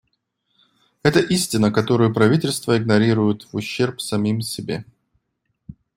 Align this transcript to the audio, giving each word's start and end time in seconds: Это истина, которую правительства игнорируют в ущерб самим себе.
Это 1.03 1.19
истина, 1.19 1.71
которую 1.71 2.11
правительства 2.11 2.75
игнорируют 2.75 3.43
в 3.51 3.55
ущерб 3.57 4.01
самим 4.01 4.41
себе. 4.41 4.83